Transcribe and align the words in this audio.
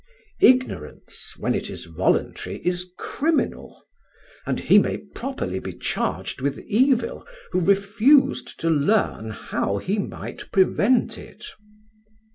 Ignorance, 0.39 1.35
when 1.37 1.53
it 1.53 1.69
is 1.69 1.85
voluntary, 1.85 2.59
is 2.65 2.89
criminal; 2.97 3.83
and 4.47 4.59
he 4.59 4.79
may 4.79 4.97
properly 4.97 5.59
be 5.59 5.73
charged 5.73 6.41
with 6.41 6.57
evil 6.61 7.23
who 7.51 7.59
refused 7.61 8.59
to 8.61 8.71
learn 8.71 9.29
how 9.29 9.77
he 9.77 9.99
might 9.99 10.51
prevent 10.51 11.19
it. 11.19 11.45